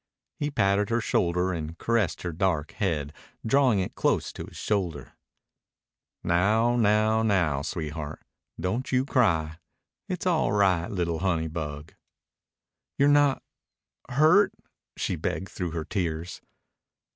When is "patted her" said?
0.49-0.99